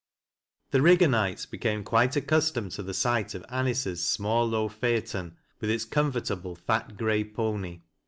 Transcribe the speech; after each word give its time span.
§7 0.69 0.71
The 0.71 0.79
Rigganites 0.79 1.45
became 1.47 1.83
quite 1.83 2.15
accustomed 2.15 2.71
to 2.71 2.81
the 2.81 2.91
sight 2.91 3.35
ol 3.35 3.43
Anice's 3.51 4.03
small 4.03 4.47
low 4.47 4.67
phaeton, 4.67 5.37
with 5.59 5.69
its 5.69 5.85
comfortable 5.85 6.55
fat 6.55 6.97
gray 6.97 7.23
pony. 7.23 7.81